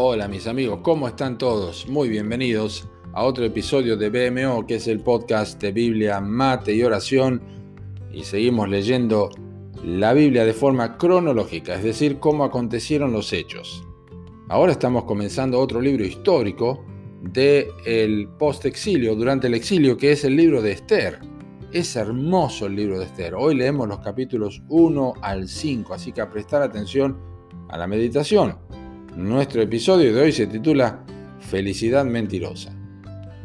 [0.00, 1.88] Hola mis amigos, ¿cómo están todos?
[1.88, 6.84] Muy bienvenidos a otro episodio de BMO, que es el podcast de Biblia, mate y
[6.84, 7.42] oración.
[8.12, 9.28] Y seguimos leyendo
[9.82, 13.84] la Biblia de forma cronológica, es decir, cómo acontecieron los hechos.
[14.48, 16.84] Ahora estamos comenzando otro libro histórico
[17.20, 21.18] del el post-exilio, durante el exilio, que es el libro de Esther.
[21.72, 23.34] Es hermoso el libro de Esther.
[23.34, 27.18] Hoy leemos los capítulos 1 al 5, así que prestar atención
[27.68, 28.77] a la meditación.
[29.16, 31.04] Nuestro episodio de hoy se titula
[31.40, 32.72] Felicidad mentirosa.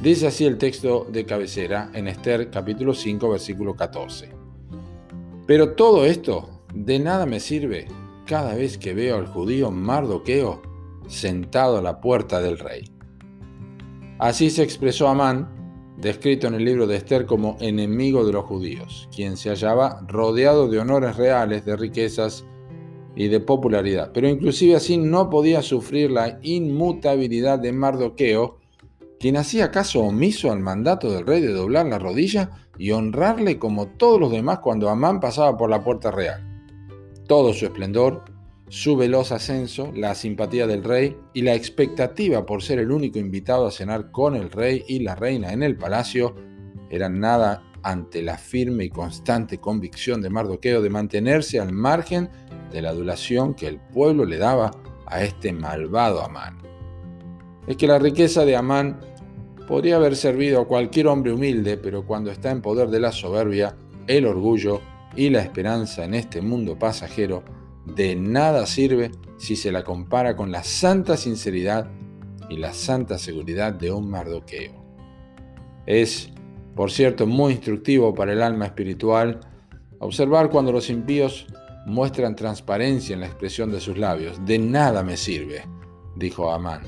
[0.00, 4.30] Dice así el texto de cabecera en Esther capítulo 5 versículo 14.
[5.46, 7.86] Pero todo esto de nada me sirve
[8.26, 10.60] cada vez que veo al judío Mardoqueo
[11.08, 12.90] sentado a la puerta del rey.
[14.18, 15.48] Así se expresó Amán,
[15.96, 20.68] descrito en el libro de Esther como enemigo de los judíos, quien se hallaba rodeado
[20.68, 22.44] de honores reales, de riquezas
[23.14, 28.58] y de popularidad, pero inclusive así no podía sufrir la inmutabilidad de Mardoqueo,
[29.20, 33.88] quien hacía caso omiso al mandato del rey de doblar la rodilla y honrarle como
[33.88, 36.48] todos los demás cuando Amán pasaba por la puerta real.
[37.28, 38.24] Todo su esplendor,
[38.68, 43.66] su veloz ascenso, la simpatía del rey y la expectativa por ser el único invitado
[43.66, 46.34] a cenar con el rey y la reina en el palacio
[46.88, 52.30] eran nada ante la firme y constante convicción de Mardoqueo de mantenerse al margen
[52.70, 54.70] de la adulación que el pueblo le daba
[55.06, 56.58] a este malvado Amán.
[57.66, 59.00] Es que la riqueza de Amán
[59.68, 63.76] podría haber servido a cualquier hombre humilde, pero cuando está en poder de la soberbia,
[64.06, 64.80] el orgullo
[65.14, 67.44] y la esperanza en este mundo pasajero,
[67.86, 71.90] de nada sirve si se la compara con la santa sinceridad
[72.48, 74.82] y la santa seguridad de un mardoqueo.
[75.86, 76.31] Es,
[76.74, 79.40] por cierto, muy instructivo para el alma espiritual
[79.98, 81.46] observar cuando los impíos
[81.86, 84.44] muestran transparencia en la expresión de sus labios.
[84.44, 85.64] De nada me sirve,
[86.16, 86.82] dijo Amán,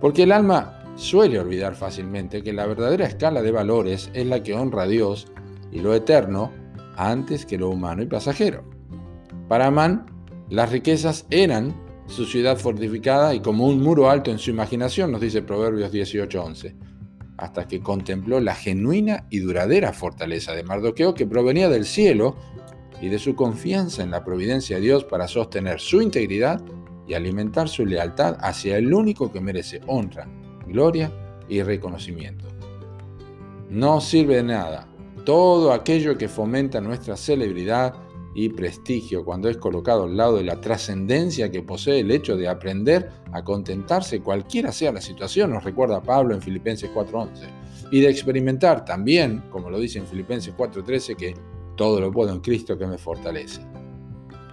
[0.00, 4.54] porque el alma suele olvidar fácilmente que la verdadera escala de valores es la que
[4.54, 5.26] honra a Dios
[5.72, 6.52] y lo eterno
[6.96, 8.64] antes que lo humano y pasajero.
[9.48, 10.06] Para Amán,
[10.48, 11.74] las riquezas eran
[12.06, 16.74] su ciudad fortificada y como un muro alto en su imaginación, nos dice Proverbios 18:11,
[17.36, 22.36] hasta que contempló la genuina y duradera fortaleza de Mardoqueo que provenía del cielo
[23.00, 26.62] y de su confianza en la providencia de Dios para sostener su integridad
[27.06, 30.28] y alimentar su lealtad hacia el único que merece honra,
[30.66, 31.12] gloria
[31.48, 32.46] y reconocimiento.
[33.68, 34.88] No sirve de nada
[35.24, 37.94] todo aquello que fomenta nuestra celebridad
[38.34, 42.48] y prestigio cuando es colocado al lado de la trascendencia que posee el hecho de
[42.48, 47.46] aprender a contentarse cualquiera sea la situación, nos recuerda Pablo en Filipenses 4:11,
[47.92, 51.34] y de experimentar también, como lo dice en Filipenses 4:13, que
[51.76, 53.60] todo lo puedo en Cristo que me fortalece.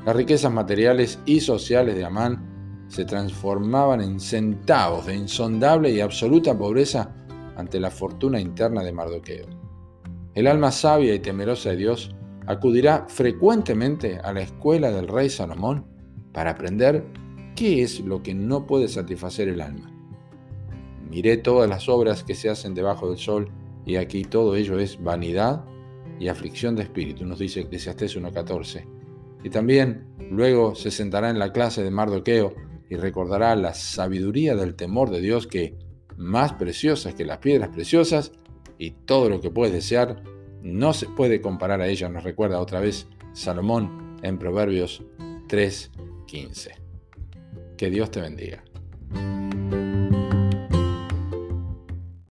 [0.05, 6.57] Las riquezas materiales y sociales de Amán se transformaban en centavos de insondable y absoluta
[6.57, 7.15] pobreza
[7.55, 9.45] ante la fortuna interna de Mardoqueo.
[10.33, 12.15] El alma sabia y temerosa de Dios
[12.51, 15.85] acudirá frecuentemente a la escuela del rey Salomón
[16.34, 17.06] para aprender
[17.56, 19.91] qué es lo que no puede satisfacer el alma.
[21.09, 23.50] Miré todas las obras que se hacen debajo del sol
[23.85, 25.63] y aquí todo ello es vanidad
[26.19, 28.85] y aflicción de espíritu, nos dice Eclesiastés 1.14.
[29.44, 32.53] Y también luego se sentará en la clase de Mardoqueo
[32.90, 35.78] y recordará la sabiduría del temor de Dios que,
[36.17, 38.34] más preciosa que las piedras preciosas,
[38.78, 40.23] y todo lo que puedes desear,
[40.61, 45.03] no se puede comparar a ella, nos recuerda otra vez Salomón en Proverbios
[45.47, 46.72] 3.15.
[47.77, 48.63] Que Dios te bendiga.